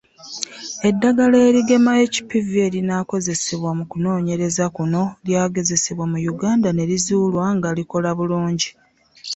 [0.89, 8.69] Eddagala erigema HPV erinaakozesebwa mu kunoonyereza kuno lyagezesebwa mu Uganda ne lizuulwa nga likola bulungi.